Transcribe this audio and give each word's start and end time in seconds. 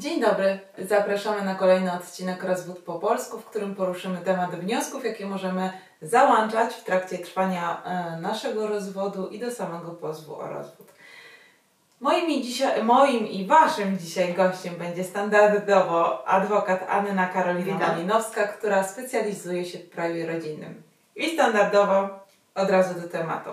Dzień 0.00 0.20
dobry, 0.20 0.58
zapraszamy 0.78 1.44
na 1.44 1.54
kolejny 1.54 1.92
odcinek 1.92 2.44
Rozwód 2.44 2.78
po 2.78 2.98
polsku, 2.98 3.38
w 3.38 3.44
którym 3.44 3.74
poruszymy 3.74 4.18
temat 4.18 4.56
wniosków, 4.56 5.04
jakie 5.04 5.26
możemy 5.26 5.72
załączać 6.02 6.74
w 6.74 6.84
trakcie 6.84 7.18
trwania 7.18 7.82
e, 7.84 8.20
naszego 8.20 8.66
rozwodu 8.66 9.28
i 9.28 9.38
do 9.38 9.50
samego 9.50 9.90
pozwu 9.90 10.36
o 10.36 10.48
rozwód. 10.48 10.92
Moim, 12.00 12.42
dzisiaj, 12.42 12.82
moim 12.82 13.26
i 13.26 13.46
Waszym 13.46 13.98
dzisiaj 13.98 14.34
gościem 14.34 14.74
będzie 14.74 15.04
standardowo 15.04 16.28
adwokat 16.28 16.86
Anna 16.88 17.26
Karolina. 17.26 17.88
Malinowska, 17.88 18.48
która 18.48 18.84
specjalizuje 18.84 19.64
się 19.64 19.78
w 19.78 19.90
prawie 19.90 20.26
rodzinnym. 20.26 20.82
I 21.16 21.34
standardowo 21.34 22.08
od 22.54 22.70
razu 22.70 23.00
do 23.00 23.08
tematu. 23.08 23.50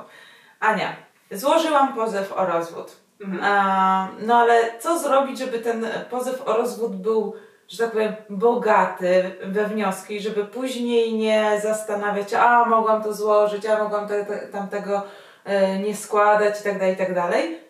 Ania, 0.59 0.95
złożyłam 1.31 1.95
pozew 1.95 2.33
o 2.33 2.45
rozwód. 2.45 3.06
Mhm. 3.21 3.43
A, 3.43 4.07
no 4.19 4.35
ale 4.35 4.79
co 4.79 4.99
zrobić, 4.99 5.39
żeby 5.39 5.59
ten 5.59 5.87
pozew 6.09 6.47
o 6.47 6.53
rozwód 6.53 6.95
był, 6.95 7.33
że 7.67 7.77
tak 7.77 7.91
powiem, 7.91 8.15
bogaty 8.29 9.35
we 9.45 9.65
wnioski, 9.65 10.19
żeby 10.19 10.45
później 10.45 11.13
nie 11.13 11.59
zastanawiać, 11.63 12.33
a 12.33 12.65
mogłam 12.65 13.03
to 13.03 13.13
złożyć, 13.13 13.65
a 13.65 13.83
mogłam 13.83 14.07
te, 14.07 14.25
te, 14.25 14.47
tamtego 14.47 15.03
e, 15.45 15.79
nie 15.79 15.95
składać 15.95 16.59
i 16.59 16.63
tak 16.63 16.77
dalej, 16.77 16.93
i 16.93 16.97
tak. 16.97 17.67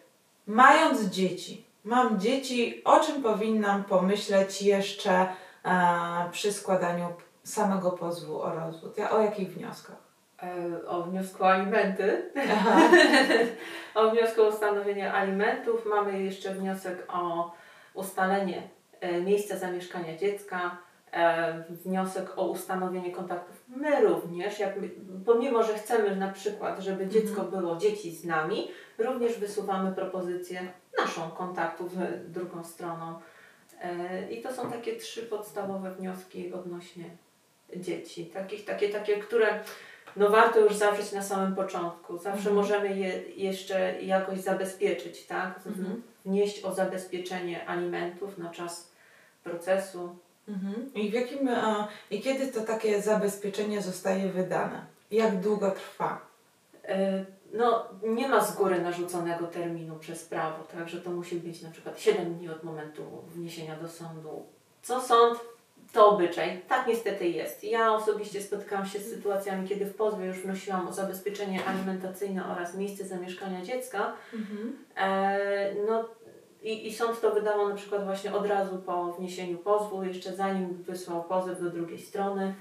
Mając 0.47 1.01
dzieci, 1.01 1.65
mam 1.83 2.19
dzieci, 2.19 2.81
o 2.85 2.99
czym 2.99 3.23
powinnam 3.23 3.83
pomyśleć 3.83 4.61
jeszcze 4.61 5.11
e, 5.11 5.29
przy 6.31 6.53
składaniu 6.53 7.07
samego 7.43 7.91
pozwu 7.91 8.41
o 8.41 8.51
rozwód? 8.51 8.97
Ja, 8.97 9.11
o 9.11 9.21
jakich 9.21 9.53
wnioskach? 9.53 10.06
E, 10.43 10.87
O 10.87 11.03
wniosku 11.03 11.43
o 11.43 11.47
alimenty. 11.51 12.31
O 13.95 14.09
wniosku 14.11 14.41
o 14.41 14.47
ustanowienie 14.47 15.13
alimentów. 15.13 15.85
Mamy 15.85 16.23
jeszcze 16.23 16.53
wniosek 16.53 17.05
o 17.13 17.51
ustalenie 17.93 18.69
e, 18.99 19.21
miejsca 19.21 19.57
zamieszkania 19.57 20.17
dziecka. 20.17 20.77
e, 21.11 21.63
Wniosek 21.69 22.37
o 22.37 22.47
ustanowienie 22.47 23.11
kontaktów. 23.11 23.63
My 23.67 24.01
również, 24.01 24.59
jak 24.59 24.73
pomimo 25.25 25.63
że 25.63 25.73
chcemy 25.73 26.15
na 26.15 26.31
przykład, 26.31 26.79
żeby 26.79 27.07
dziecko 27.07 27.43
było 27.43 27.75
dzieci 27.77 28.15
z 28.15 28.25
nami, 28.25 28.71
również 28.97 29.39
wysuwamy 29.39 29.91
propozycję 29.91 30.61
naszą 30.99 31.29
kontaktu 31.31 31.89
z 31.89 31.95
drugą 32.31 32.63
stroną. 32.63 33.19
I 34.31 34.41
to 34.41 34.53
są 34.53 34.71
takie 34.71 34.95
trzy 34.95 35.23
podstawowe 35.23 35.91
wnioski 35.91 36.53
odnośnie 36.53 37.03
dzieci. 37.75 38.25
Takich, 38.25 38.65
takie, 38.65 38.89
takie, 38.89 39.17
które 39.17 39.59
no 40.17 40.29
warto 40.29 40.59
już 40.59 40.75
zawrzeć 40.75 41.11
na 41.11 41.23
samym 41.23 41.55
początku. 41.55 42.17
Zawsze 42.17 42.49
Mhm. 42.49 42.55
możemy 42.55 42.97
je 42.97 43.21
jeszcze 43.35 44.01
jakoś 44.01 44.39
zabezpieczyć, 44.39 45.25
tak? 45.25 45.59
Mhm. 45.65 46.01
Wnieść 46.25 46.63
o 46.63 46.73
zabezpieczenie 46.73 47.67
alimentów 47.69 48.37
na 48.37 48.49
czas 48.49 48.91
procesu. 49.43 50.15
Mhm. 50.47 50.93
I 50.93 51.09
w 51.09 51.13
jakim 51.13 51.47
e, 51.47 51.87
i 52.11 52.21
kiedy 52.21 52.47
to 52.47 52.61
takie 52.61 53.01
zabezpieczenie 53.01 53.81
zostaje 53.81 54.29
wydane? 54.29 54.85
Jak 55.11 55.39
długo 55.39 55.71
trwa? 55.71 56.21
E, 56.85 57.25
No, 57.53 57.85
nie 58.03 58.27
ma 58.27 58.43
z 58.45 58.55
góry 58.55 58.81
narzuconego 58.81 59.47
terminu 59.47 59.95
przez 59.95 60.25
prawo, 60.25 60.63
także 60.63 61.01
to 61.01 61.09
musi 61.09 61.35
być 61.35 61.61
na 61.61 61.71
przykład 61.71 61.99
7 61.99 62.33
dni 62.35 62.49
od 62.49 62.63
momentu 62.63 63.03
wniesienia 63.27 63.75
do 63.75 63.89
sądu. 63.89 64.45
Co 64.83 65.01
sąd, 65.01 65.39
to 65.93 66.09
obyczaj. 66.09 66.61
Tak 66.67 66.87
niestety 66.87 67.27
jest. 67.27 67.63
Ja 67.63 67.93
osobiście 67.93 68.41
spotykałam 68.41 68.85
się 68.85 68.99
z 68.99 69.09
sytuacjami, 69.09 69.67
kiedy 69.67 69.85
w 69.85 69.95
pozwie 69.95 70.25
już 70.25 70.37
wnosiłam 70.37 70.87
o 70.87 70.93
zabezpieczenie 70.93 71.65
alimentacyjne 71.65 72.45
oraz 72.45 72.75
miejsce 72.75 73.05
zamieszkania 73.05 73.61
dziecka, 73.61 74.13
E, 74.97 75.75
no 75.87 76.05
i, 76.63 76.87
i 76.87 76.93
sąd 76.93 77.21
to 77.21 77.31
wydawał 77.31 77.69
na 77.69 77.75
przykład 77.75 78.05
właśnie 78.05 78.33
od 78.33 78.47
razu 78.47 78.77
po 78.77 79.13
wniesieniu 79.13 79.57
pozwu, 79.57 80.03
jeszcze 80.03 80.35
zanim 80.35 80.83
wysłał 80.83 81.23
pozew 81.23 81.61
do 81.61 81.69
drugiej 81.69 81.99
strony. 81.99 82.55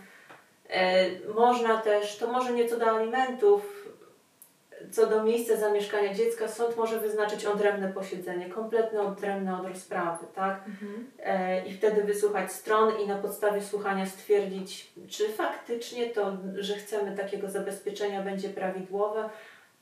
E, 0.68 1.10
można 1.34 1.76
też, 1.76 2.16
to 2.16 2.32
może 2.32 2.52
nie 2.52 2.68
co 2.68 2.78
do 2.78 2.86
alimentów, 2.90 3.85
co 4.90 5.06
do 5.06 5.24
miejsca 5.24 5.56
zamieszkania 5.56 6.14
dziecka, 6.14 6.48
sąd 6.48 6.76
może 6.76 7.00
wyznaczyć 7.00 7.44
odrębne 7.44 7.92
posiedzenie, 7.92 8.48
kompletnie 8.48 9.00
odrębne 9.00 9.60
od 9.60 9.68
rozprawy, 9.68 10.26
tak? 10.34 10.64
E, 11.18 11.66
I 11.66 11.72
wtedy 11.72 12.04
wysłuchać 12.04 12.52
stron 12.52 13.00
i 13.00 13.06
na 13.06 13.16
podstawie 13.16 13.62
słuchania 13.62 14.06
stwierdzić, 14.06 14.92
czy 15.08 15.28
faktycznie 15.28 16.10
to, 16.10 16.36
że 16.56 16.74
chcemy 16.74 17.16
takiego 17.16 17.50
zabezpieczenia 17.50 18.22
będzie 18.22 18.48
prawidłowe, 18.48 19.30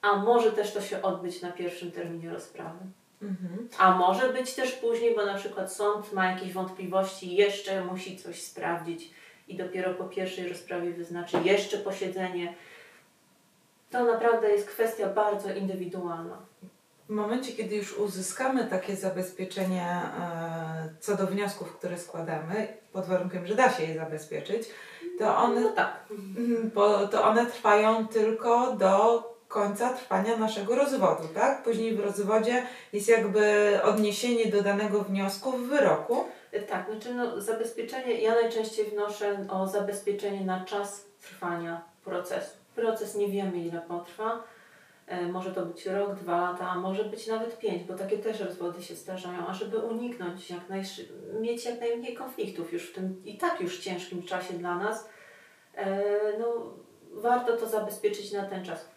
a 0.02 0.16
może 0.16 0.52
też 0.52 0.72
to 0.72 0.80
się 0.80 1.02
odbyć 1.02 1.42
na 1.42 1.52
pierwszym 1.52 1.92
terminie 1.92 2.30
rozprawy. 2.30 2.78
Mhm. 3.22 3.68
A 3.78 3.90
może 3.98 4.32
być 4.32 4.54
też 4.54 4.72
później, 4.72 5.14
bo 5.14 5.26
na 5.26 5.34
przykład 5.34 5.72
sąd 5.72 6.12
ma 6.12 6.30
jakieś 6.30 6.52
wątpliwości, 6.52 7.34
jeszcze 7.34 7.84
musi 7.84 8.16
coś 8.16 8.42
sprawdzić 8.42 9.10
i 9.48 9.56
dopiero 9.56 9.94
po 9.94 10.04
pierwszej 10.04 10.48
rozprawie 10.48 10.90
wyznaczy 10.90 11.36
jeszcze 11.44 11.78
posiedzenie. 11.78 12.54
To 13.94 14.04
naprawdę 14.04 14.50
jest 14.50 14.68
kwestia 14.68 15.08
bardzo 15.08 15.54
indywidualna. 15.54 16.38
W 17.08 17.10
momencie, 17.10 17.52
kiedy 17.52 17.76
już 17.76 17.98
uzyskamy 17.98 18.64
takie 18.64 18.96
zabezpieczenie 18.96 19.82
e, 19.82 20.94
co 21.00 21.16
do 21.16 21.26
wniosków, 21.26 21.76
które 21.76 21.98
składamy, 21.98 22.68
pod 22.92 23.06
warunkiem, 23.06 23.46
że 23.46 23.54
da 23.54 23.70
się 23.72 23.82
je 23.82 23.94
zabezpieczyć, 23.98 24.68
to 25.18 25.36
one, 25.36 25.60
No 25.60 25.68
tak. 25.68 25.96
Mhm, 26.10 26.70
bo 26.74 27.08
to 27.08 27.24
one 27.24 27.46
trwają 27.46 28.08
tylko 28.08 28.72
do 28.72 29.22
końca 29.48 29.92
trwania 29.92 30.36
naszego 30.36 30.74
rozwodu, 30.74 31.28
tak? 31.34 31.62
Później 31.62 31.96
w 31.96 32.00
rozwodzie 32.00 32.66
jest 32.92 33.08
jakby 33.08 33.78
odniesienie 33.82 34.46
do 34.46 34.62
danego 34.62 35.00
wniosku 35.00 35.52
w 35.52 35.68
wyroku. 35.68 36.24
Tak, 36.68 36.86
znaczy 36.90 37.14
no, 37.14 37.40
zabezpieczenie, 37.40 38.20
ja 38.20 38.34
najczęściej 38.34 38.86
wnoszę 38.86 39.46
o 39.50 39.66
zabezpieczenie 39.66 40.44
na 40.44 40.64
czas 40.64 41.04
trwania 41.20 41.84
procesu. 42.04 42.63
Proces 42.74 43.14
nie 43.14 43.28
wiemy 43.28 43.58
ile 43.58 43.80
potrwa, 43.80 44.42
e, 45.06 45.22
może 45.26 45.50
to 45.54 45.66
być 45.66 45.86
rok, 45.86 46.14
dwa 46.14 46.40
lata, 46.40 46.68
a 46.68 46.74
może 46.78 47.04
być 47.04 47.26
nawet 47.26 47.58
pięć, 47.58 47.82
bo 47.84 47.94
takie 47.94 48.18
też 48.18 48.40
rozwody 48.40 48.82
się 48.82 48.94
zdarzają, 48.94 49.46
a 49.46 49.54
żeby 49.54 49.78
uniknąć 49.78 50.50
jak 50.50 50.68
najszy- 50.68 51.08
mieć 51.40 51.64
jak 51.64 51.80
najmniej 51.80 52.14
konfliktów 52.14 52.72
już 52.72 52.90
w 52.90 52.94
tym 52.94 53.22
i 53.24 53.38
tak 53.38 53.60
już 53.60 53.78
ciężkim 53.78 54.22
czasie 54.22 54.54
dla 54.54 54.78
nas, 54.78 55.08
e, 55.74 56.02
no 56.38 56.46
warto 57.12 57.56
to 57.56 57.66
zabezpieczyć 57.68 58.32
na 58.32 58.44
ten 58.46 58.64
czas. 58.64 58.88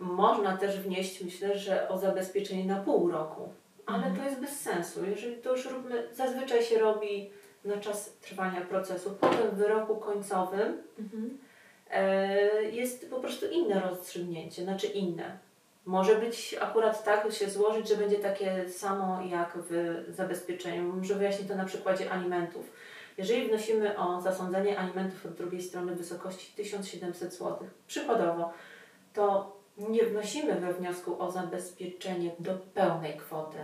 Można 0.00 0.56
też 0.56 0.80
wnieść, 0.80 1.22
myślę, 1.24 1.58
że 1.58 1.88
o 1.88 1.98
zabezpieczenie 1.98 2.64
na 2.64 2.80
pół 2.80 3.10
roku, 3.10 3.48
ale 3.86 3.96
Mhm. 4.06 4.16
to 4.16 4.24
jest 4.24 4.40
bez 4.40 4.60
sensu. 4.60 5.04
Jeżeli 5.04 5.36
to 5.36 5.50
już 5.52 5.66
róbmy, 5.66 6.08
zazwyczaj 6.12 6.62
się 6.62 6.78
robi 6.78 7.30
na 7.64 7.76
czas 7.76 8.16
trwania 8.16 8.60
procesu. 8.60 9.10
Potem 9.20 9.50
w 9.50 9.54
wyroku 9.54 9.96
końcowym 9.96 10.62
e, 10.98 11.02
jest 12.72 13.10
po 13.10 13.20
prostu 13.20 13.46
inne 13.46 13.80
rozstrzygnięcie, 13.80 14.64
znaczy 14.64 14.86
inne. 14.86 15.38
Może 15.84 16.16
być 16.16 16.56
akurat 16.60 17.04
tak 17.04 17.32
się 17.32 17.50
złożyć, 17.50 17.88
że 17.88 17.96
będzie 17.96 18.16
takie 18.16 18.68
samo 18.68 19.22
jak 19.22 19.58
w 19.70 20.04
zabezpieczeniu. 20.08 20.92
Może 20.92 21.14
wyjaśnię 21.14 21.48
to 21.48 21.54
na 21.54 21.64
przykładzie 21.64 22.12
alimentów. 22.12 22.72
Jeżeli 23.18 23.48
wnosimy 23.48 23.98
o 23.98 24.20
zasądzenie 24.20 24.78
alimentów 24.78 25.26
od 25.26 25.32
drugiej 25.32 25.62
strony 25.62 25.94
w 25.94 25.98
wysokości 25.98 26.52
1700 26.56 27.32
zł, 27.32 27.58
przykładowo, 27.86 28.52
to 29.12 29.56
nie 29.78 30.04
wnosimy 30.04 30.54
we 30.54 30.72
wniosku 30.72 31.22
o 31.22 31.30
zabezpieczenie 31.30 32.30
do 32.38 32.54
pełnej 32.54 33.16
kwoty, 33.16 33.58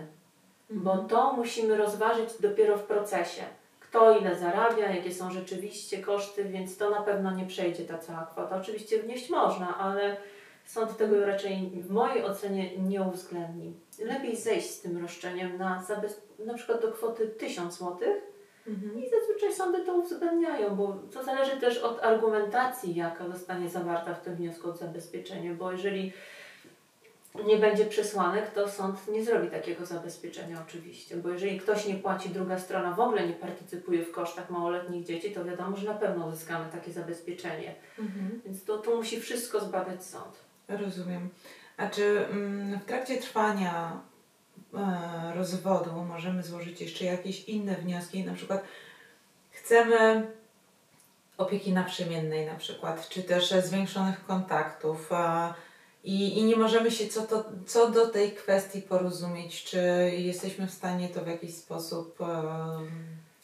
bo 0.71 0.99
to 0.99 1.33
musimy 1.33 1.77
rozważyć 1.77 2.29
dopiero 2.41 2.79
w 2.79 2.83
procesie. 2.83 3.43
Kto 3.91 4.19
ile 4.19 4.37
zarabia, 4.37 4.91
jakie 4.91 5.15
są 5.15 5.31
rzeczywiście 5.31 5.99
koszty, 5.99 6.45
więc 6.45 6.77
to 6.77 6.91
na 6.91 7.03
pewno 7.03 7.31
nie 7.31 7.47
przejdzie 7.47 7.85
ta 7.85 7.99
cała 7.99 8.27
kwota. 8.27 8.57
Oczywiście 8.57 9.03
wnieść 9.03 9.31
można, 9.31 9.79
ale 9.79 10.17
sąd 10.65 10.97
tego 10.97 11.27
raczej 11.27 11.71
w 11.75 11.91
mojej 11.91 12.25
ocenie 12.25 12.79
nie 12.79 13.03
uwzględni. 13.03 13.75
Lepiej 13.99 14.37
zejść 14.37 14.71
z 14.71 14.81
tym 14.81 15.03
roszczeniem 15.03 15.59
na, 15.59 15.83
na 16.39 16.55
przykład 16.55 16.83
do 16.83 16.93
kwoty 16.93 17.29
1000 17.29 17.79
zł 17.79 17.99
Mhm. 18.67 18.99
i 18.99 19.11
zazwyczaj 19.11 19.53
sądy 19.55 19.85
to 19.85 19.95
uwzględniają, 19.95 20.77
bo 20.77 20.97
to 21.13 21.23
zależy 21.23 21.61
też 21.61 21.79
od 21.79 22.05
argumentacji, 22.05 22.95
jaka 22.95 23.29
zostanie 23.29 23.69
zawarta 23.69 24.15
w 24.15 24.21
tym 24.21 24.37
wniosku 24.37 24.71
o 24.71 24.77
zabezpieczenie, 24.77 25.55
bo 25.55 25.73
jeżeli 25.73 26.13
nie 27.35 27.57
będzie 27.57 27.87
przesłanek, 27.87 28.51
to 28.51 28.69
sąd 28.69 29.09
nie 29.09 29.25
zrobi 29.25 29.51
takiego 29.51 29.87
zabezpieczenia 29.87 30.63
oczywiście, 30.69 31.17
bo 31.17 31.29
jeżeli 31.29 31.61
ktoś 31.61 31.87
nie 31.87 31.95
płaci, 31.95 32.29
druga 32.29 32.59
strona 32.59 32.93
w 32.93 33.01
ogóle 33.01 33.27
nie 33.27 33.33
partycypuje 33.33 34.05
w 34.05 34.13
kosztach 34.13 34.51
małoletnich 34.51 35.05
dzieci, 35.05 35.33
to 35.33 35.45
wiadomo, 35.45 35.77
że 35.77 35.87
na 35.87 35.95
pewno 35.95 36.27
uzyskamy 36.27 36.73
takie 36.73 36.93
zabezpieczenie. 36.93 37.75
Mhm. 37.99 38.41
Więc 38.45 38.65
to, 38.65 38.79
to 38.79 38.97
musi 38.97 39.21
wszystko 39.21 39.61
zbadać 39.61 40.05
sąd. 40.05 40.37
Rozumiem. 40.69 41.29
A 41.77 41.89
czy 41.89 42.27
mm, 42.31 42.79
w 42.81 42.85
trakcie 42.85 43.17
trwania 43.17 44.01
e, 44.75 45.35
rozwodu 45.35 45.91
możemy 45.93 46.43
złożyć 46.43 46.81
jeszcze 46.81 47.05
jakieś 47.05 47.45
inne 47.45 47.77
wnioski? 47.77 48.25
Na 48.25 48.35
przykład 48.35 48.65
chcemy 49.51 50.27
opieki 51.39 51.73
naprzemiennej 51.73 52.47
na 52.47 52.55
przykład, 52.55 53.09
czy 53.09 53.23
też 53.23 53.51
zwiększonych 53.51 54.27
kontaktów. 54.27 55.11
E, 56.05 56.09
I, 56.09 56.39
I 56.39 56.45
nie 56.45 56.57
możemy 56.57 56.91
się 56.91 57.09
co, 57.09 57.23
to, 57.23 57.45
co 57.67 57.91
do 57.91 58.09
tej 58.09 58.33
kwestii 58.33 58.83
porozumieć, 58.83 59.65
czy 59.65 59.79
jesteśmy 60.17 60.67
w 60.67 60.71
stanie 60.71 61.09
to 61.09 61.21
w 61.21 61.27
jakiś 61.27 61.55
sposób 61.55 62.21
em, 62.21 62.29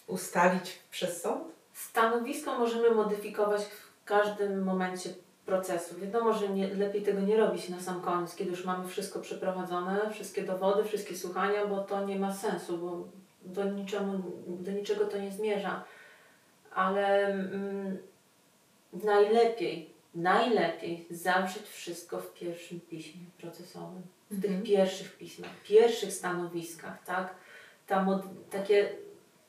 ustalić 0.06 0.78
przez 0.90 1.22
sąd? 1.22 1.44
Stanowisko 1.72 2.58
możemy 2.58 2.90
modyfikować 2.90 3.62
w 3.62 4.04
każdym 4.04 4.64
momencie 4.64 5.10
procesu. 5.46 5.94
Wiadomo, 6.00 6.32
że 6.32 6.48
nie, 6.48 6.74
lepiej 6.74 7.02
tego 7.02 7.20
nie 7.20 7.36
robić 7.36 7.68
na 7.68 7.80
sam 7.80 8.00
koniec, 8.00 8.34
kiedy 8.34 8.50
już 8.50 8.64
mamy 8.64 8.88
wszystko 8.88 9.20
przeprowadzone, 9.20 10.10
wszystkie 10.10 10.42
dowody, 10.42 10.84
wszystkie 10.84 11.16
słuchania, 11.16 11.66
bo 11.66 11.84
to 11.84 12.04
nie 12.04 12.18
ma 12.18 12.34
sensu, 12.34 12.78
bo 12.78 13.08
do, 13.42 13.64
niczemu, 13.64 14.22
do 14.46 14.72
niczego 14.72 15.04
to 15.04 15.18
nie 15.18 15.32
zmierza. 15.32 15.84
Ale 16.74 17.26
mm, 17.26 17.98
najlepiej, 18.92 19.95
najlepiej 20.16 21.06
zawrzeć 21.10 21.62
wszystko 21.62 22.18
w 22.18 22.34
pierwszym 22.34 22.80
piśmie 22.80 23.20
procesowym, 23.38 24.02
w 24.30 24.40
tych 24.40 24.50
Mhm. 24.50 24.62
pierwszych 24.62 25.16
pismach, 25.16 25.50
pierwszych 25.64 26.12
stanowiskach, 26.12 27.04
tak? 27.04 27.34
Ta 27.86 28.02
mod, 28.02 28.22
takie 28.50 28.88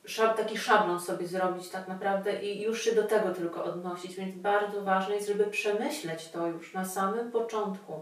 szab, 0.06 0.36
taki 0.36 0.58
szablon 0.58 1.00
sobie 1.00 1.26
zrobić 1.26 1.68
tak 1.68 1.88
naprawdę 1.88 2.42
i 2.42 2.62
już 2.62 2.82
się 2.82 2.94
do 2.94 3.02
tego 3.02 3.34
tylko 3.34 3.64
odnosić, 3.64 4.14
więc 4.14 4.36
bardzo 4.36 4.82
ważne 4.82 5.14
jest, 5.14 5.28
żeby 5.28 5.46
przemyśleć 5.46 6.28
to 6.28 6.46
już 6.46 6.74
na 6.74 6.84
samym 6.84 7.30
początku. 7.32 7.92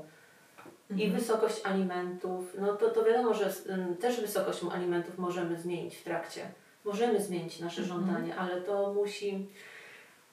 I 0.90 1.04
Mhm. 1.04 1.12
wysokość 1.20 1.60
alimentów, 1.66 2.56
no 2.58 2.76
to, 2.76 2.90
to 2.90 3.04
wiadomo, 3.04 3.34
że 3.34 3.52
ym, 3.68 3.96
też 3.96 4.20
wysokość 4.20 4.60
alimentów 4.72 5.18
możemy 5.18 5.60
zmienić 5.60 5.96
w 5.96 6.04
trakcie. 6.04 6.40
Możemy 6.84 7.22
zmienić 7.22 7.60
nasze 7.60 7.82
Mhm. 7.82 8.00
żądanie, 8.00 8.36
ale 8.36 8.60
to 8.60 8.92
musi, 8.94 9.46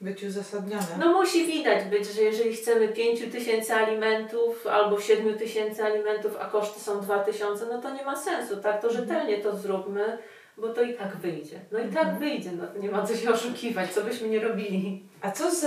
Być 0.00 0.24
uzasadnione. 0.24 0.86
no 1.00 1.12
musi 1.12 1.46
widać 1.46 1.84
być, 1.84 2.06
że 2.06 2.22
jeżeli 2.22 2.54
chcemy 2.56 2.88
5 2.88 3.20
tysięcy 3.32 3.74
alimentów 3.74 4.66
albo 4.66 5.00
7 5.00 5.38
tysięcy 5.38 5.84
alimentów, 5.84 6.36
a 6.40 6.44
koszty 6.44 6.80
są 6.80 7.00
2 7.00 7.18
tysiące, 7.18 7.66
no 7.72 7.82
to 7.82 7.90
nie 7.94 8.04
ma 8.04 8.16
sensu, 8.16 8.56
tak? 8.56 8.82
To 8.82 8.92
rzetelnie 8.92 9.38
to 9.38 9.56
zróbmy, 9.56 10.18
bo 10.58 10.68
to 10.68 10.82
i 10.82 10.94
tak 10.94 11.16
wyjdzie. 11.16 11.60
No 11.72 11.78
i 11.78 11.82
tak 11.88 11.96
Mhm. 12.02 12.18
wyjdzie, 12.18 12.50
no 12.52 12.66
to 12.66 12.78
nie 12.78 12.90
ma 12.90 13.06
co 13.06 13.16
się 13.16 13.30
oszukiwać, 13.30 13.92
co 13.92 14.02
byśmy 14.02 14.28
nie 14.28 14.40
robili. 14.40 15.02
A 15.22 15.30
co 15.30 15.50
z 15.50 15.66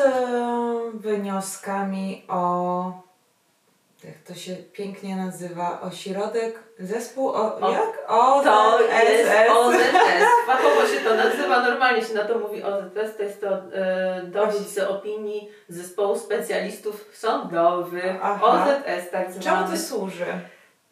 wnioskami 0.94 2.24
o, 2.28 2.92
jak 4.08 4.18
to 4.28 4.34
się 4.34 4.56
pięknie 4.56 5.16
nazywa, 5.16 5.82
ośrodek, 5.82 6.60
zespół, 6.80 7.30
o, 7.30 7.60
O, 7.60 7.72
jak? 7.72 8.06
To 8.44 8.82
jest. 9.04 9.30
OZS. 9.52 9.78
Fachowo 10.48 10.88
się 10.88 11.00
to 11.00 11.16
nazywa, 11.16 11.62
normalnie 11.62 12.02
się 12.02 12.14
na 12.14 12.24
to 12.26 12.40
mówi 12.40 12.64
OZS. 12.64 13.18
To 13.18 13.24
jest 13.24 13.42
to 13.42 13.48
e, 13.74 14.22
dowód 14.24 14.68
z 14.68 14.78
opinii 14.80 15.50
zespołu 15.70 16.20
specjalistów 16.20 17.10
sądowych. 17.14 18.16
Aha. 18.22 18.46
OZS 18.46 19.12
tak 19.12 19.32
zwany. 19.32 19.44
Czemu 19.44 19.72
to 19.72 19.78
służy? 19.84 20.26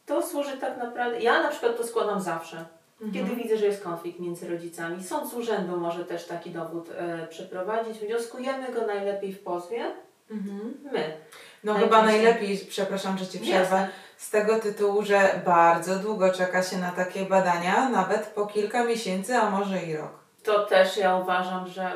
To 0.06 0.22
służy 0.22 0.58
tak 0.58 0.78
naprawdę, 0.78 1.20
ja 1.20 1.44
na 1.44 1.50
przykład 1.50 1.78
to 1.78 1.84
składam 1.84 2.22
zawsze. 2.22 2.66
Kiedy 3.00 3.20
Mhm. 3.20 3.38
widzę, 3.38 3.58
że 3.58 3.66
jest 3.66 3.84
konflikt 3.84 4.20
między 4.20 4.48
rodzicami. 4.50 5.04
Sąd 5.04 5.30
z 5.30 5.34
urzędu 5.34 5.78
może 5.78 6.06
też 6.06 6.26
taki 6.26 6.52
dowód 6.52 6.90
e, 6.98 7.28
przeprowadzić. 7.28 8.00
Wnioskujemy 8.00 8.72
go 8.74 8.86
najlepiej 8.88 9.34
w 9.34 9.44
pozwie. 9.44 9.86
Mhm. 10.32 10.74
My. 10.92 11.14
No 11.66 11.74
chyba 11.74 12.02
najlepiej, 12.02 12.58
przepraszam, 12.70 13.18
że 13.18 13.28
Ci 13.28 13.40
przerwę, 13.40 13.76
Jasne. 13.76 13.90
z 14.18 14.30
tego 14.30 14.60
tytułu, 14.60 15.04
że 15.04 15.42
bardzo 15.46 15.96
długo 15.96 16.32
czeka 16.34 16.64
się 16.64 16.78
na 16.78 16.92
takie 16.92 17.26
badania, 17.26 17.90
nawet 17.90 18.26
po 18.28 18.46
kilka 18.46 18.84
miesięcy, 18.84 19.36
a 19.36 19.50
może 19.50 19.84
i 19.84 19.98
rok. 19.98 20.12
To 20.44 20.66
też 20.66 20.98
ja 20.98 21.16
uważam, 21.16 21.68
że 21.68 21.92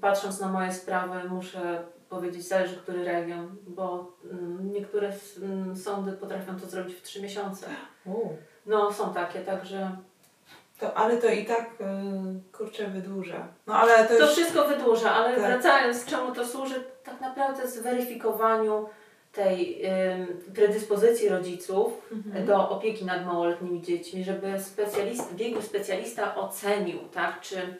patrząc 0.00 0.40
na 0.40 0.48
moje 0.48 0.72
sprawy, 0.72 1.28
muszę 1.28 1.84
powiedzieć, 2.08 2.48
zależy 2.48 2.76
który 2.76 3.04
region, 3.04 3.56
bo 3.66 4.12
mm, 4.30 4.72
niektóre 4.72 5.12
mm, 5.42 5.76
sądy 5.76 6.12
potrafią 6.12 6.60
to 6.60 6.66
zrobić 6.66 6.94
w 6.96 7.02
trzy 7.02 7.22
miesiące. 7.22 7.66
No, 8.66 8.92
są 8.92 9.14
takie, 9.14 9.40
także 9.40 9.90
To, 10.80 10.94
ale 10.94 11.16
to 11.16 11.26
i 11.28 11.44
tak, 11.44 11.70
y, 11.80 12.56
kurczę, 12.56 12.86
wydłuża. 12.86 13.48
No 13.66 13.74
ale 13.74 14.04
to 14.04 14.14
to 14.14 14.20
już... 14.20 14.32
wszystko 14.32 14.68
wydłuża, 14.68 15.10
ale 15.10 15.36
Tak. 15.36 15.46
wracając, 15.46 16.04
czemu 16.04 16.32
to 16.32 16.46
służy? 16.46 16.84
Tak 17.04 17.20
naprawdę 17.20 17.68
zweryfikowaniu 17.68 18.86
tej 19.34 19.82
predyspozycji 20.54 21.28
rodziców 21.28 21.92
Mhm. 22.12 22.46
do 22.46 22.68
opieki 22.70 23.04
nad 23.04 23.26
małoletnimi 23.26 23.82
dziećmi, 23.82 24.24
żeby 24.24 24.60
specjalista, 24.60 25.24
biegły 25.34 25.62
specjalista 25.62 26.34
ocenił, 26.36 26.98
tak, 27.12 27.40
czy, 27.40 27.76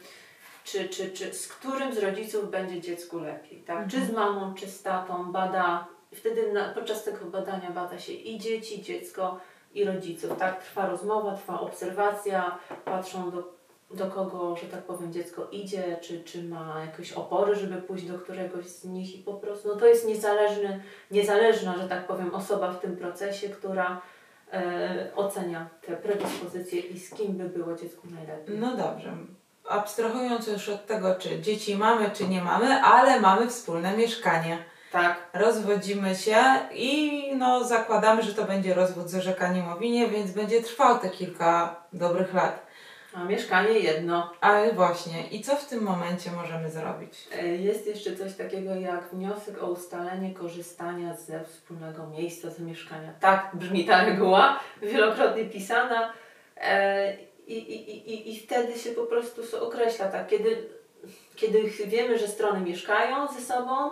czy, 0.65 0.89
czy, 0.89 1.11
czy 1.11 1.35
z 1.35 1.49
którym 1.49 1.95
z 1.95 1.99
rodziców 1.99 2.51
będzie 2.51 2.81
dziecku 2.81 3.21
lepiej, 3.21 3.61
tak, 3.61 3.89
czy 3.89 4.01
z 4.07 4.13
mamą, 4.13 4.55
czy 4.55 4.67
z 4.67 4.83
tatą, 4.83 5.33
bada, 5.33 5.87
wtedy 6.15 6.53
na, 6.53 6.69
podczas 6.75 7.05
tego 7.05 7.25
badania 7.27 7.71
bada 7.71 7.99
się 7.99 8.13
i 8.13 8.39
dzieci, 8.39 8.83
dziecko, 8.83 9.41
i 9.75 9.85
rodziców, 9.85 10.39
tak, 10.39 10.63
trwa 10.65 10.87
rozmowa, 10.89 11.37
trwa 11.37 11.61
obserwacja, 11.61 12.59
patrzą 12.85 13.31
do, 13.31 13.55
do 13.91 14.07
kogo, 14.07 14.57
że 14.57 14.67
tak 14.67 14.83
powiem, 14.83 15.13
dziecko 15.13 15.49
idzie, 15.53 15.97
czy, 16.01 16.25
czy 16.25 16.43
ma 16.43 16.81
jakieś 16.81 17.13
opory, 17.13 17.55
żeby 17.57 17.83
pójść 17.83 18.05
do 18.05 18.19
któregoś 18.19 18.67
z 18.67 18.85
nich 18.85 19.19
i 19.21 19.23
po 19.23 19.35
prostu, 19.35 19.69
no 19.69 19.77
to 19.77 19.87
jest 19.87 20.09
niezależny, 20.09 20.83
niezależna, 21.11 21.79
że 21.79 21.89
tak 21.89 22.07
powiem, 22.07 22.35
osoba 22.35 22.73
w 22.73 22.81
tym 22.81 22.97
procesie, 22.97 23.49
która 23.49 24.01
e, 24.53 25.11
ocenia 25.17 25.69
te 25.87 25.97
predyspozycje 25.97 26.81
i 26.81 26.99
z 26.99 27.11
kim 27.11 27.33
by 27.33 27.49
było 27.49 27.75
dziecku 27.75 28.07
najlepiej. 28.11 28.59
No 28.59 28.77
dobrze. 28.77 29.17
Abstrahując 29.69 30.47
już 30.47 30.69
od 30.69 30.87
tego, 30.87 31.15
czy 31.15 31.41
dzieci 31.41 31.77
mamy, 31.77 32.11
czy 32.11 32.29
nie 32.29 32.43
mamy, 32.43 32.83
ale 32.83 33.21
mamy 33.21 33.47
wspólne 33.47 33.97
mieszkanie. 33.97 34.59
Tak, 34.93 35.17
Rozwodzimy 35.33 36.15
się 36.15 36.37
i 36.73 37.23
no, 37.37 37.65
zakładamy, 37.65 38.23
że 38.23 38.35
to 38.35 38.45
będzie 38.45 38.75
rozwód 38.75 39.11
z 39.11 39.15
orzekaniem 39.15 39.69
o 39.69 39.77
winie, 39.77 40.09
więc 40.09 40.31
będzie 40.31 40.63
trwał 40.63 40.99
te 40.99 41.11
kilka 41.11 41.77
dobrych 41.93 42.35
lat. 42.35 42.64
A 43.15 43.25
mieszkanie 43.25 43.79
jedno. 43.79 44.33
Ale 44.41 44.73
właśnie, 44.73 45.29
i 45.31 45.43
co 45.43 45.57
w 45.57 45.67
tym 45.67 45.83
momencie 45.83 46.31
możemy 46.31 46.71
zrobić? 46.71 47.29
E, 47.39 47.47
Jest 47.49 47.87
jeszcze 47.87 48.17
coś 48.17 48.35
takiego 48.35 48.75
jak 48.75 49.09
wniosek 49.09 49.63
o 49.63 49.67
ustalenie 49.67 50.35
korzystania 50.35 51.15
ze 51.17 51.45
wspólnego 51.45 52.07
miejsca 52.07 52.51
zamieszkania. 52.51 53.13
Tak 53.21 53.51
brzmi 53.55 53.85
ta 53.85 54.05
reguła, 54.05 54.61
wielokrotnie 54.83 55.45
pisana. 55.45 56.13
E, 56.57 57.17
I, 57.47 57.59
i, 57.59 58.11
i, 58.15 58.33
I 58.33 58.41
wtedy 58.41 58.79
się 58.79 58.91
po 58.91 59.03
prostu 59.07 59.43
określa 59.67 60.09
tak, 60.09 60.27
kiedy, 60.27 60.69
kiedy 61.37 61.63
wiemy, 61.87 62.19
że 62.19 62.29
strony 62.29 62.61
mieszkają 62.61 63.29
ze 63.29 63.41
sobą, 63.41 63.91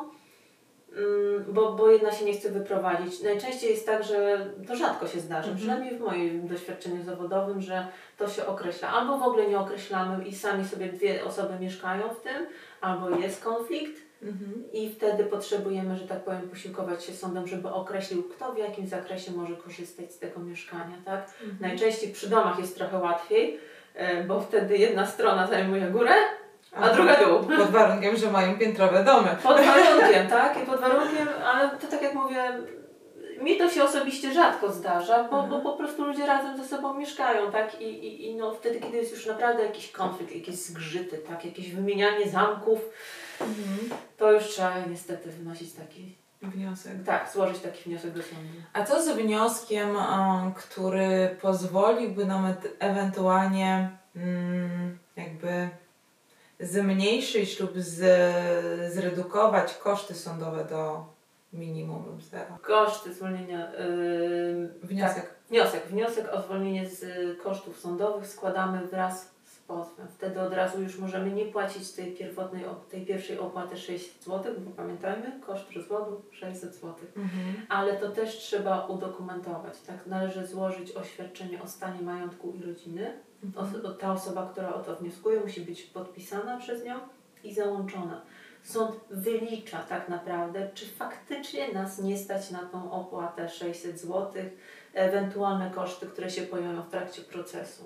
bo, 1.49 1.73
bo 1.73 1.89
jedna 1.91 2.13
się 2.13 2.25
nie 2.25 2.33
chce 2.33 2.51
wyprowadzić. 2.51 3.23
Najczęściej 3.23 3.71
jest 3.71 3.87
tak, 3.87 4.05
że 4.05 4.47
to 4.69 4.77
rzadko 4.77 5.07
się 5.09 5.21
zdarza, 5.21 5.39
Mhm. 5.51 5.57
przynajmniej 5.57 5.97
w 5.97 6.01
moim 6.01 6.49
doświadczeniu 6.49 7.03
zawodowym, 7.05 7.61
że 7.61 7.87
to 8.19 8.29
się 8.29 8.47
określa. 8.47 8.89
Albo 8.89 9.19
w 9.19 9.23
ogóle 9.23 9.47
nie 9.49 9.59
określamy 9.59 10.25
i 10.25 10.35
sami 10.35 10.65
sobie 10.69 10.87
dwie 10.93 11.25
osoby 11.25 11.55
mieszkają 11.61 12.09
w 12.09 12.21
tym, 12.21 12.47
albo 12.81 13.11
jest 13.11 13.45
konflikt 13.45 14.03
Mhm. 14.23 14.65
i 14.73 14.91
wtedy 14.91 15.25
potrzebujemy, 15.25 15.97
że 15.97 16.07
tak 16.09 16.25
powiem, 16.25 16.49
posiłkować 16.49 17.05
się 17.05 17.13
sądem, 17.13 17.47
żeby 17.47 17.69
określił, 17.69 18.23
kto 18.23 18.53
w 18.53 18.59
jakim 18.59 18.87
zakresie 18.87 19.33
może 19.33 19.57
korzystać 19.57 20.13
z 20.13 20.19
tego 20.19 20.41
mieszkania, 20.41 20.97
tak? 21.05 21.31
Najczęściej 21.61 22.13
przy 22.13 22.31
domach 22.31 22.59
jest 22.59 22.77
trochę 22.77 22.99
łatwiej, 22.99 23.59
e, 23.95 24.25
bo 24.25 24.41
wtedy 24.41 24.77
jedna 24.79 25.07
strona 25.07 25.47
zajmuje 25.47 25.87
górę, 25.87 26.13
a 26.75 26.89
druga 26.91 27.17
dół. 27.25 27.39
Pod 27.59 27.71
warunkiem, 27.71 28.17
że 28.17 28.31
mają 28.31 28.59
piętrowe 28.59 29.05
domy. 29.05 29.29
Pod 29.43 29.57
warunkiem, 29.61 30.29
tak? 30.29 30.63
I 30.63 30.67
pod 30.67 30.81
warunkiem, 30.81 31.29
ale 31.45 31.71
to 31.71 31.87
tak 31.87 32.03
jak 32.03 32.15
mówię, 32.15 32.43
mi 33.43 33.59
to 33.59 33.69
się 33.69 33.85
osobiście 33.85 34.33
rzadko 34.33 34.73
zdarza, 34.73 35.25
bo, 35.25 35.43
bo 35.43 35.61
po 35.61 35.73
prostu 35.73 36.05
ludzie 36.05 36.27
razem 36.27 36.57
ze 36.57 36.65
sobą 36.69 36.95
mieszkają, 36.95 37.53
tak? 37.53 37.81
I, 37.81 37.85
i, 37.85 38.31
i 38.31 38.37
no 38.37 38.55
wtedy, 38.55 38.81
kiedy 38.81 38.97
jest 38.97 39.13
już 39.13 39.27
naprawdę 39.27 39.63
jakiś 39.63 39.93
konflikt, 39.93 40.35
jakieś 40.35 40.55
zgrzyty, 40.55 41.19
tak? 41.19 41.45
Jakieś 41.45 41.73
wymienianie 41.75 42.29
zamków, 42.31 42.79
to 44.19 44.33
już 44.33 44.45
trzeba 44.45 44.73
niestety 44.91 45.31
wynosić 45.31 45.73
taki, 45.73 46.17
Wniosek. 46.43 46.93
tak, 47.07 47.31
złożyć 47.33 47.59
taki 47.59 47.83
wniosek 47.91 48.11
do 48.11 48.23
sądu. 48.23 48.49
A 48.73 48.85
co 48.85 49.03
z 49.03 49.09
wnioskiem, 49.09 49.97
em, 49.97 50.53
który 50.55 51.37
pozwoliłby 51.43 52.25
nam 52.27 52.47
et- 52.47 52.77
ewentualnie 52.79 53.91
mm, 54.17 54.99
jakby 55.17 55.69
zmniejszyć 56.63 57.61
lub 57.61 57.73
z, 57.77 58.01
zredukować 58.93 59.75
koszty 59.75 60.15
sądowe 60.15 60.65
do 60.65 61.05
minimum 61.53 62.07
lub 62.07 62.23
zera? 62.23 62.59
Koszty 62.63 63.15
zwolnienia. 63.15 63.73
Yy, 63.73 64.69
Wniosek. 64.83 65.17
Tak, 65.17 65.37
wniosek. 65.49 65.87
Wniosek 65.87 66.33
o 66.33 66.43
zwolnienie 66.43 66.89
z 66.89 67.05
kosztów 67.43 67.81
sądowych 67.81 68.27
składamy 68.27 68.87
wraz 68.87 69.33
z 69.45 69.59
pozwem. 69.59 70.07
Wtedy 70.09 70.41
od 70.41 70.53
razu 70.53 70.83
już 70.83 70.99
możemy 70.99 71.31
nie 71.31 71.45
płacić 71.45 71.93
tej 71.93 72.13
pierwotnej, 72.13 72.65
tej 72.91 73.07
pierwszej 73.07 73.39
opłaty 73.39 73.77
6 73.77 74.25
zł, 74.25 74.55
bo 74.59 74.71
pamiętajmy, 74.71 75.41
koszt 75.47 75.73
rozwodu 75.73 76.23
600 76.31 76.75
zł. 76.75 76.95
Mhm. 77.17 77.67
Ale 77.69 77.97
to 77.97 78.11
też 78.11 78.37
trzeba 78.37 78.87
udokumentować. 78.87 79.81
Tak? 79.87 80.07
Należy 80.07 80.47
złożyć 80.47 80.93
oświadczenie 80.93 81.63
o 81.63 81.69
stanie 81.69 82.03
majątku 82.03 82.53
i 82.53 82.63
rodziny. 82.63 83.13
Ta 84.01 84.13
osoba, 84.13 84.49
która 84.53 84.75
o 84.75 84.81
to 84.81 84.97
wnioskuje, 84.97 85.41
musi 85.41 85.61
być 85.61 85.83
podpisana 85.83 86.59
przez 86.59 86.85
nią 86.85 86.95
i 87.45 87.55
załączona. 87.55 88.23
Sąd 88.63 88.97
wylicza 89.11 89.79
tak 89.79 90.09
naprawdę, 90.09 90.71
czy 90.75 90.87
faktycznie 90.87 91.73
nas 91.73 91.99
nie 91.99 92.19
stać 92.19 92.51
na 92.51 92.59
tą 92.59 92.93
opłatę 92.93 93.49
600 93.49 94.01
zł, 94.01 94.33
ewentualne 94.95 95.71
koszty, 95.71 96.07
które 96.07 96.31
się 96.31 96.43
pojawią 96.43 96.83
w 96.83 96.91
trakcie 96.91 97.23
procesu. 97.23 97.83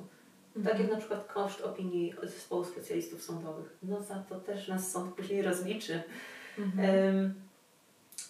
Tak 0.65 0.81
jak 0.81 0.91
na 0.91 0.97
przykład 0.97 1.33
koszt 1.33 1.61
opinii 1.61 2.15
zespołu 2.23 2.65
specjalistów 2.65 3.23
sądowych. 3.23 3.77
No 3.83 4.03
za 4.03 4.15
to 4.15 4.41
też 4.41 4.69
nas 4.69 4.93
sąd 4.93 5.15
później 5.15 5.43
rozliczy. 5.43 6.03
Mhm. 6.59 6.91
Ym, 6.91 7.35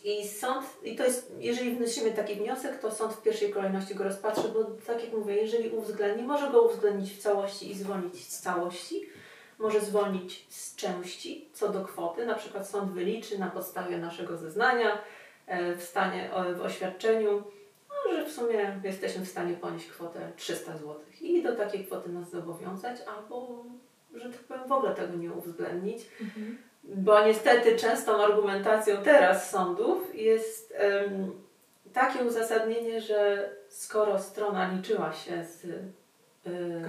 I 0.07 0.29
sąd, 0.29 0.67
i 0.85 0.97
to 0.97 1.05
jest, 1.05 1.33
jeżeli 1.39 1.77
wnosimy 1.77 2.13
taki 2.13 2.35
wniosek, 2.35 2.81
to 2.81 2.91
sąd 2.91 3.13
w 3.13 3.23
pierwszej 3.23 3.51
kolejności 3.51 3.95
go 3.95 4.05
rozpatrzy, 4.05 4.49
bo 4.49 4.65
tak 4.65 5.05
jak 5.05 5.13
mówię, 5.13 5.35
jeżeli 5.35 5.71
uwzględni, 5.71 6.23
może 6.23 6.51
go 6.51 6.63
uwzględnić 6.63 7.13
w 7.13 7.19
całości 7.19 7.71
i 7.71 7.75
zwolnić 7.75 8.29
z 8.29 8.41
całości, 8.41 9.09
może 9.59 9.81
zwolnić 9.81 10.47
z 10.49 10.77
części 10.77 11.49
co 11.53 11.69
do 11.69 11.85
kwoty, 11.85 12.27
na 12.27 12.35
przykład 12.35 12.69
sąd 12.69 12.93
wyliczy 12.93 13.39
na 13.39 13.51
podstawie 13.51 13.99
naszego 13.99 14.37
zeznania 14.37 14.99
e, 15.47 15.77
w 15.77 15.83
stanie, 15.83 16.31
w 16.57 16.61
oświadczeniu, 16.61 17.43
no, 17.89 18.17
że 18.17 18.25
w 18.25 18.33
sumie 18.33 18.81
jesteśmy 18.85 19.25
w 19.25 19.29
stanie 19.29 19.55
ponieść 19.55 19.87
kwotę 19.87 20.33
300 20.37 20.73
zł 20.73 20.97
i 21.21 21.43
do 21.43 21.57
takiej 21.57 21.87
kwoty 21.87 22.09
nas 22.09 22.31
zobowiązać, 22.31 23.01
albo, 23.17 23.65
że 24.15 24.31
tak 24.31 24.41
powiem, 24.41 24.69
w 24.69 24.73
ogóle 24.73 24.95
tego 24.95 25.17
nie 25.17 25.33
uwzględnić. 25.33 26.07
Mhm. 26.21 26.59
Bo 26.87 27.25
niestety 27.27 27.77
częstą 27.77 28.25
argumentacją 28.25 28.97
teraz 29.05 29.51
sądów 29.51 30.15
jest 30.15 30.75
em, 30.77 31.33
takie 31.93 32.25
uzasadnienie, 32.25 33.01
że 33.01 33.51
skoro 33.69 34.19
strona 34.19 34.73
liczyła 34.73 35.13
się 35.13 35.45
z, 35.45 35.67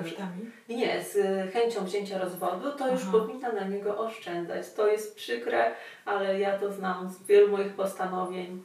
Kosztami? 0.01 0.51
nie, 0.69 1.03
z 1.03 1.17
chęcią 1.53 1.85
wzięcia 1.85 2.17
rozwodu, 2.17 2.71
to 2.71 2.91
już 2.91 3.01
Aha. 3.01 3.11
powinna 3.11 3.51
na 3.51 3.67
niego 3.67 3.97
oszczędzać. 3.97 4.73
To 4.73 4.87
jest 4.87 5.15
przykre, 5.15 5.71
ale 6.05 6.39
ja 6.39 6.59
to 6.59 6.71
znam 6.73 7.09
z 7.09 7.23
wielu 7.23 7.47
moich 7.57 7.73
postanowień. 7.73 8.63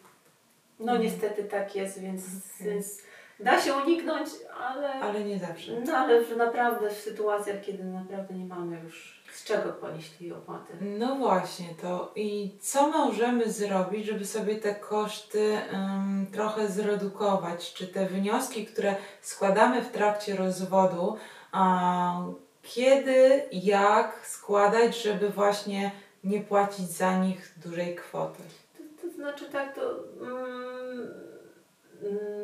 No 0.81 0.93
Mhm. 0.93 1.03
niestety 1.03 1.45
tak 1.45 1.77
jest, 1.77 2.01
więc, 2.01 2.25
Okej. 2.61 2.73
więc 2.73 3.03
da 3.43 3.61
się 3.61 3.75
uniknąć, 3.75 4.29
ale, 4.61 4.89
Ale 4.93 5.25
nie 5.25 5.39
zawsze. 5.39 5.73
no, 5.87 5.97
ale 5.97 6.25
w, 6.25 6.37
naprawdę 6.37 6.91
w 6.91 6.99
sytuacjach, 6.99 7.61
kiedy 7.61 7.85
naprawdę 7.85 8.35
nie 8.35 8.47
mamy 8.47 8.81
już 8.85 9.23
z 9.33 9.45
czego 9.45 9.73
ponieść 9.73 10.11
tej 10.11 10.33
opłaty. 10.33 10.73
No 10.81 11.17
właśnie, 11.17 11.67
to 11.83 12.13
i 12.17 12.51
co 12.61 12.89
możemy 12.89 13.53
zrobić, 13.53 14.07
żeby 14.07 14.25
sobie 14.27 14.57
te 14.57 14.75
koszty 14.75 15.59
em, 15.71 16.27
trochę 16.33 16.69
zredukować? 16.69 17.73
Czy 17.75 17.87
te 17.87 18.07
wnioski, 18.07 18.67
które 18.67 18.95
składamy 19.21 19.83
w 19.83 19.91
trakcie 19.91 20.37
rozwodu, 20.37 21.17
a, 21.53 22.23
kiedy, 22.63 23.43
jak 23.53 24.27
składać, 24.27 25.03
żeby 25.03 25.29
właśnie 25.31 25.91
nie 26.25 26.41
płacić 26.41 26.87
za 26.87 27.19
nich 27.19 27.55
dużej 27.65 27.97
kwoty? 27.97 28.43
To, 28.79 29.03
to 29.03 29.15
znaczy 29.15 29.45
tak, 29.53 29.75
to 29.75 29.81
mm, 30.21 31.32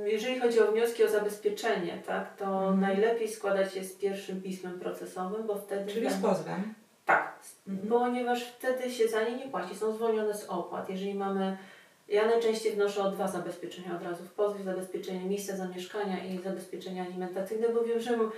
jeżeli 0.06 0.40
chodzi 0.40 0.60
o 0.60 0.72
wnioski 0.72 1.04
o 1.04 1.08
zabezpieczenie, 1.08 2.02
tak, 2.06 2.36
to 2.36 2.44
Mhm. 2.44 2.80
najlepiej 2.80 3.28
składać 3.28 3.76
je 3.76 3.84
z 3.84 3.92
pierwszym 3.92 4.42
pismem 4.42 4.80
procesowym, 4.80 5.46
bo 5.46 5.54
wtedy... 5.54 5.92
Czyli 5.92 6.10
z 6.10 6.22
pozwem. 6.22 6.74
Tak, 7.06 7.38
Mhm. 7.68 7.88
ponieważ 7.88 8.44
wtedy 8.44 8.90
się 8.90 9.08
za 9.08 9.22
nie 9.22 9.36
nie 9.36 9.48
płaci, 9.48 9.74
są 9.76 9.92
zwolnione 9.92 10.34
z 10.34 10.44
opłat. 10.44 10.90
Jeżeli 10.90 11.14
mamy, 11.14 11.56
ja 12.08 12.26
najczęściej 12.26 12.72
wnoszę 12.72 13.02
o 13.02 13.10
dwa 13.10 13.28
zabezpieczenia 13.28 13.96
od 13.96 14.02
razu 14.02 14.24
w 14.24 14.32
pozwie, 14.32 14.64
zabezpieczenie 14.64 15.24
miejsca 15.24 15.56
zamieszkania 15.56 16.24
i 16.24 16.38
zabezpieczenie 16.38 17.02
alimentacyjne, 17.02 17.68
bo 17.68 17.84
wiem, 17.84 18.00
że 18.00 18.10
mm, 18.10 18.30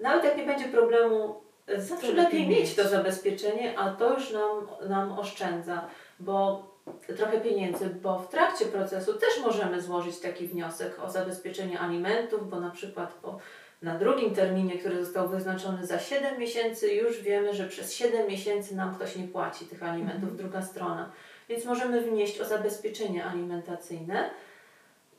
nawet 0.00 0.24
jak 0.24 0.36
nie 0.36 0.44
będzie 0.46 0.64
problemu, 0.68 1.40
zawsze 1.76 2.12
lepiej 2.12 2.48
mieć. 2.48 2.74
to 2.74 2.88
zabezpieczenie, 2.88 3.78
a 3.78 3.90
to 3.90 4.14
już 4.14 4.32
nam, 4.32 4.66
nam 4.88 5.18
oszczędza, 5.18 5.86
bo 6.20 6.69
trochę 7.16 7.40
pieniędzy, 7.40 7.86
bo 8.02 8.18
w 8.18 8.28
trakcie 8.28 8.64
procesu 8.64 9.14
też 9.14 9.40
możemy 9.42 9.80
złożyć 9.82 10.18
taki 10.18 10.46
wniosek 10.46 10.98
o 11.04 11.10
zabezpieczenie 11.10 11.80
alimentów, 11.80 12.50
bo 12.50 12.60
na 12.60 12.70
przykład 12.70 13.12
po, 13.12 13.38
na 13.82 13.98
drugim 13.98 14.34
terminie, 14.34 14.78
który 14.78 15.04
został 15.04 15.28
wyznaczony 15.28 15.86
za 15.86 15.98
7 15.98 16.38
miesięcy, 16.38 16.94
już 16.94 17.20
wiemy, 17.22 17.54
że 17.54 17.68
przez 17.68 17.94
7 17.94 18.28
miesięcy 18.28 18.76
nam 18.76 18.94
ktoś 18.94 19.16
nie 19.16 19.28
płaci 19.28 19.64
tych 19.64 19.82
alimentów, 19.82 20.22
Mhm. 20.30 20.36
druga 20.36 20.62
strona. 20.62 21.10
Więc 21.48 21.64
możemy 21.64 22.00
wnieść 22.00 22.40
o 22.40 22.44
zabezpieczenie 22.44 23.24
alimentacyjne 23.24 24.30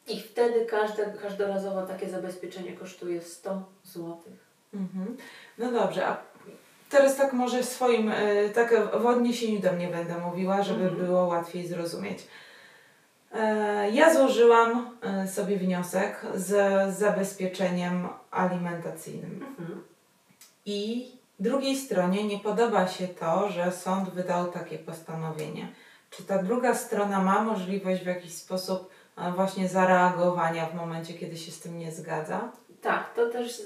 i 0.08 0.20
wtedy 0.22 0.66
każde, 0.66 1.06
każdorazowo 1.22 1.82
takie 1.88 2.10
zabezpieczenie 2.10 2.74
kosztuje 2.74 3.22
100 3.22 3.64
zł. 3.84 4.18
Mhm. 4.74 5.18
No 5.58 5.72
dobrze, 5.72 6.08
a 6.08 6.18
teraz 6.92 7.16
tak 7.18 7.34
może 7.34 7.62
w 7.62 7.66
swoim, 7.66 8.12
e, 8.12 8.50
tak 8.50 8.74
w 9.02 9.06
odniesieniu 9.06 9.60
do 9.60 9.72
mnie 9.72 9.88
będę 9.88 10.18
mówiła, 10.18 10.64
żeby 10.64 10.84
Mhm. 10.84 11.06
było 11.06 11.26
łatwiej 11.28 11.68
zrozumieć. 11.68 12.28
E, 13.34 13.92
Ja 13.92 14.14
złożyłam 14.14 14.98
e, 15.02 15.28
sobie 15.28 15.58
wniosek 15.58 16.22
z 16.36 16.50
zabezpieczeniem 16.98 18.08
alimentacyjnym 18.32 19.46
Mhm. 19.60 19.84
i 20.66 21.12
drugiej 21.40 21.76
stronie 21.78 22.24
nie 22.28 22.40
podoba 22.40 22.88
się 22.88 23.08
to, 23.08 23.50
że 23.50 23.72
sąd 23.72 24.10
wydał 24.10 24.52
takie 24.52 24.78
postanowienie. 24.80 25.68
Czy 26.10 26.24
ta 26.24 26.44
druga 26.44 26.76
strona 26.76 27.24
ma 27.24 27.44
możliwość 27.44 28.04
w 28.04 28.06
jakiś 28.08 28.34
sposób 28.34 28.90
właśnie 29.36 29.68
zareagowania 29.68 30.66
w 30.66 30.76
momencie, 30.76 31.14
kiedy 31.14 31.38
się 31.38 31.52
z 31.52 31.60
tym 31.60 31.80
nie 31.80 31.92
zgadza? 31.92 32.52
Tak, 32.82 33.14
to 33.16 33.30
też 33.30 33.62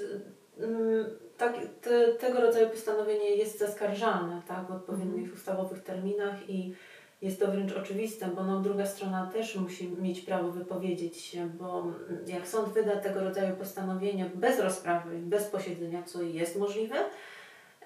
mm, 0.60 1.05
tak, 1.37 1.55
te, 1.81 2.13
tego 2.13 2.41
rodzaju 2.41 2.69
postanowienie 2.69 3.29
jest 3.29 3.59
zaskarżalne 3.59 4.41
tak, 4.47 4.67
w 4.67 4.71
odpowiednich 4.71 5.33
ustawowych 5.33 5.83
terminach 5.83 6.49
i 6.49 6.73
jest 7.21 7.39
to 7.39 7.51
wręcz 7.51 7.73
oczywiste, 7.73 8.27
bo 8.27 8.43
no, 8.43 8.59
druga 8.59 8.85
strona 8.85 9.31
też 9.33 9.55
musi 9.55 9.89
mieć 9.89 10.21
prawo 10.21 10.51
wypowiedzieć 10.51 11.17
się, 11.17 11.47
bo 11.47 11.83
jak 12.27 12.47
sąd 12.47 12.69
wyda 12.69 12.95
tego 12.95 13.19
rodzaju 13.19 13.55
postanowienie 13.55 14.31
bez 14.35 14.59
rozprawy, 14.59 15.17
bez 15.17 15.45
posiedzenia, 15.45 16.03
co 16.03 16.21
jest 16.21 16.59
możliwe, 16.59 16.95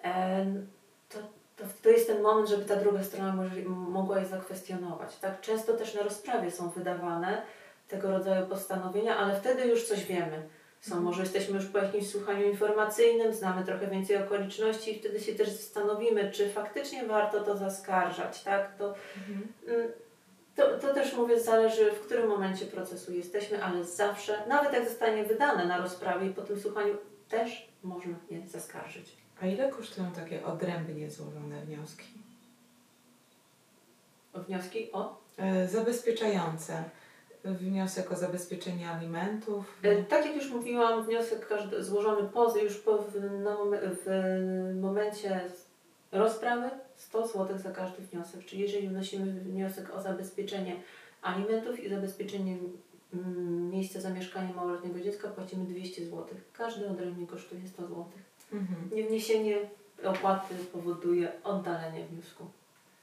em, 0.01 0.67
to, 1.09 1.19
to, 1.57 1.63
to 1.83 1.89
jest 1.89 2.07
ten 2.07 2.21
moment, 2.21 2.49
żeby 2.49 2.65
ta 2.65 2.75
druga 2.75 3.03
strona 3.03 3.49
mogła 3.67 4.19
je 4.19 4.25
zakwestionować. 4.25 5.17
Tak? 5.17 5.41
Często 5.41 5.73
też 5.73 5.93
na 5.93 6.01
rozprawie 6.01 6.51
są 6.51 6.69
wydawane 6.69 7.41
tego 7.87 8.11
rodzaju 8.11 8.47
postanowienia, 8.47 9.17
ale 9.17 9.39
wtedy 9.39 9.67
już 9.67 9.87
coś 9.87 10.05
wiemy. 10.05 10.41
Są, 10.81 10.91
Mhm. 10.95 11.03
może 11.03 11.21
jesteśmy 11.21 11.55
już 11.55 11.65
po 11.65 11.77
jakimś 11.77 12.09
słuchaniu 12.09 12.45
informacyjnym, 12.45 13.33
znamy 13.33 13.65
trochę 13.65 13.87
więcej 13.87 14.17
okoliczności 14.17 14.95
i 14.95 14.99
wtedy 14.99 15.19
się 15.19 15.35
też 15.35 15.49
zastanowimy, 15.49 16.31
czy 16.31 16.49
faktycznie 16.49 17.05
warto 17.07 17.43
to 17.43 17.57
zaskarżać, 17.57 18.43
tak? 18.43 18.77
To, 18.77 18.93
mm, 19.67 19.91
to, 20.55 20.77
to 20.77 20.93
też 20.93 21.13
mówię, 21.13 21.39
zależy 21.39 21.91
w 21.91 21.99
którym 21.99 22.27
momencie 22.29 22.65
procesu 22.65 23.13
jesteśmy, 23.13 23.63
ale 23.63 23.85
zawsze, 23.85 24.43
nawet 24.47 24.73
jak 24.73 24.89
zostanie 24.89 25.23
wydane 25.23 25.65
na 25.65 25.77
rozprawie 25.77 26.27
i 26.27 26.33
po 26.33 26.41
tym 26.41 26.59
słuchaniu, 26.59 26.97
też 27.29 27.69
można 27.83 28.15
je 28.31 28.47
zaskarżyć. 28.47 29.15
A 29.41 29.45
ile 29.45 29.69
kosztują 29.71 30.11
takie 30.11 30.45
odrębnie 30.45 31.09
złożone 31.11 31.61
wnioski? 31.65 32.05
Wnioski 34.33 34.91
o? 34.91 35.17
E, 35.37 35.67
Zabezpieczające. 35.67 36.83
Wniosek 37.43 38.11
o 38.11 38.15
zabezpieczenie 38.15 38.89
alimentów. 38.89 39.65
E, 39.83 40.03
Tak 40.03 40.25
jak 40.25 40.35
już 40.35 40.51
mówiłam, 40.51 41.03
wniosek 41.05 41.47
każdy, 41.47 41.83
złożony 41.83 42.29
pozy 42.29 42.59
już 42.61 42.77
po, 42.77 42.97
w, 42.97 43.11
w 44.05 44.79
momencie 44.81 45.41
rozprawy 46.11 46.69
100 46.95 47.27
zł 47.27 47.57
za 47.57 47.71
każdy 47.71 48.03
wniosek. 48.03 48.45
Czyli 48.45 48.61
jeżeli 48.61 48.89
wnosimy 48.89 49.31
wniosek 49.31 49.95
o 49.95 50.01
zabezpieczenie 50.01 50.75
alimentów 51.21 51.83
i 51.83 51.89
zabezpieczenie 51.89 52.57
mm, 53.13 53.69
miejsca 53.69 54.01
zamieszkania 54.01 54.53
małoletniego 54.53 54.99
dziecka, 54.99 55.27
płacimy 55.27 55.65
200 55.65 56.05
zł. 56.05 56.25
Każdy 56.53 56.89
odrębnie 56.89 57.27
kosztuje 57.27 57.67
100 57.67 57.81
zł. 57.81 58.05
Mhm. 58.53 58.89
Niewniesienie 58.93 59.57
opłaty 60.03 60.55
powoduje 60.73 61.31
oddalenie 61.43 62.05
wniosku 62.05 62.45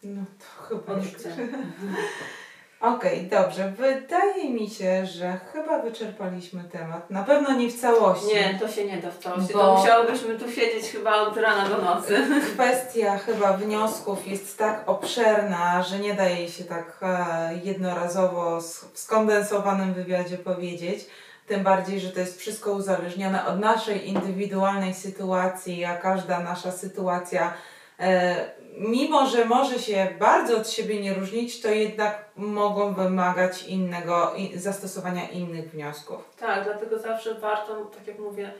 No 0.02 0.25
to 0.38 0.62
chyba 0.62 0.93
od 0.93 1.05
nie 1.05 1.19
celu. 1.19 1.37
Okej, 2.80 3.23
dobrze. 3.26 3.71
Wydaje 3.78 4.50
mi 4.50 4.71
się, 4.71 5.06
że 5.06 5.38
chyba 5.52 5.78
wyczerpaliśmy 5.83 6.64
temat. 6.64 7.11
Na 7.11 7.23
pewno 7.25 7.52
nie 7.52 7.71
w 7.71 7.80
całości. 7.80 8.26
Nie, 8.35 8.59
to 8.61 8.68
się 8.68 8.85
nie 8.85 8.97
da 8.97 9.11
w 9.11 9.18
całości. 9.18 9.52
Bo- 9.52 9.59
To 9.59 9.76
musiałybyśmy 9.76 10.35
tu 10.38 10.50
siedzieć 10.50 10.90
chyba 10.92 11.14
od 11.16 11.37
rana 11.37 11.68
do 11.68 11.78
nocy. 11.83 12.16
Kwestia 12.54 13.18
chyba 13.18 13.52
wniosków 13.52 14.26
jest 14.28 14.59
tak 14.59 14.83
obszerna, 14.87 15.83
że 15.83 15.99
nie 15.99 16.14
da 16.14 16.25
jej 16.28 16.49
się 16.49 16.64
tak 16.64 16.99
e, 17.02 17.50
jednorazowo 17.64 18.61
w 18.61 18.99
skondensowanym 18.99 19.95
wywiadzie 19.95 20.38
powiedzieć. 20.38 21.06
Tym 21.47 21.62
bardziej, 21.62 22.00
że 22.00 22.11
to 22.11 22.21
jest 22.21 22.38
wszystko 22.40 22.73
uzależnione 22.73 23.47
od 23.47 23.61
naszej 23.61 24.09
indywidualnej 24.09 24.95
sytuacji, 24.95 25.85
a 25.85 25.97
każda 25.97 26.40
nasza 26.40 26.73
sytuacja, 26.73 27.54
e, 28.00 28.37
mimo 28.76 29.26
że 29.26 29.45
może 29.45 29.78
się 29.78 30.09
bardzo 30.21 30.56
od 30.56 30.71
siebie 30.71 31.00
nie 31.00 31.14
różnić, 31.14 31.61
to 31.61 31.68
jednak 31.68 32.25
mogą 32.37 32.95
wymagać 32.95 33.62
innego, 33.62 34.35
zastosowania 34.54 35.28
innych 35.28 35.71
wniosków. 35.71 36.35
Tak, 36.38 36.64
dlatego 36.64 36.99
zawsze 36.99 37.35
warto, 37.35 37.85
tak 37.85 38.06
jak 38.06 38.18
mówię, 38.18 38.52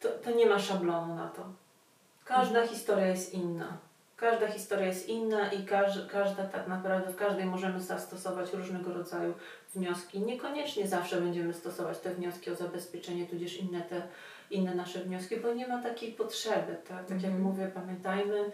to, 0.00 0.08
to 0.08 0.30
nie 0.30 0.46
ma 0.46 0.58
szablonu 0.58 1.14
na 1.14 1.28
to. 1.28 1.42
Każda 2.24 2.66
historia 2.66 3.06
jest 3.06 3.34
inna. 3.34 3.76
Każda 4.16 4.48
historia 4.48 4.86
jest 4.86 5.08
inna 5.08 5.52
i 5.52 5.64
każ, 5.66 6.06
każda 6.12 6.44
tak 6.46 6.68
naprawdę, 6.68 7.12
w 7.12 7.16
każdej 7.16 7.44
możemy 7.44 7.80
zastosować 7.80 8.52
różnego 8.52 8.94
rodzaju 8.94 9.34
wnioski. 9.74 10.20
Niekoniecznie 10.20 10.88
zawsze 10.88 11.20
będziemy 11.20 11.54
stosować 11.54 11.98
te 11.98 12.14
wnioski 12.14 12.50
o 12.50 12.54
zabezpieczenie, 12.54 13.26
tudzież 13.26 13.56
inne 13.56 13.80
te 13.80 14.02
inne 14.50 14.74
nasze 14.74 15.00
wnioski, 15.00 15.36
bo 15.36 15.54
nie 15.54 15.68
ma 15.68 15.82
takiej 15.82 16.12
potrzeby. 16.12 16.76
Tak, 16.88 17.06
tak 17.06 17.22
jak 17.22 17.32
Mhm. 17.32 17.42
mówię, 17.42 17.70
pamiętajmy, 17.74 18.52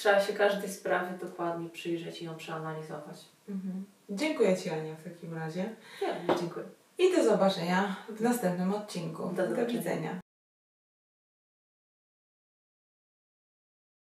trzeba 0.00 0.20
się 0.20 0.32
każdej 0.32 0.70
sprawy 0.70 1.18
dokładnie 1.26 1.68
przyjrzeć 1.68 2.22
i 2.22 2.24
ją 2.24 2.36
przeanalizować. 2.36 3.16
Mhm. 3.48 3.84
Dziękuję 4.10 4.56
Ci 4.56 4.70
Ania 4.70 4.94
w 4.94 5.04
takim 5.04 5.34
razie. 5.34 5.74
Ja 6.02 6.34
dziękuję. 6.34 6.66
I 6.98 7.16
do 7.16 7.24
zobaczenia 7.24 7.96
w 8.08 8.20
następnym 8.20 8.74
odcinku. 8.74 9.22
Do 9.22 9.28
zobaczenia. 9.28 9.66
do 9.66 9.72
widzenia. 9.72 10.20